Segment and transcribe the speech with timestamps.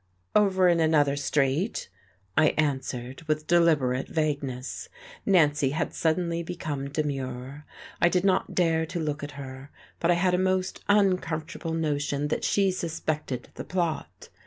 [0.35, 1.87] "Over in another street,"
[2.35, 4.89] I answered, with deliberate vagueness.
[5.27, 7.65] Nancy had suddenly become demure.
[8.01, 9.69] I did not dare look at her,
[9.99, 14.29] but I had a most uncomfortable notion that she suspected the plot.